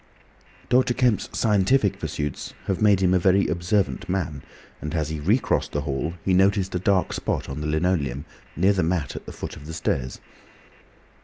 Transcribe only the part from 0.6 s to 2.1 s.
Dr. Kemp's scientific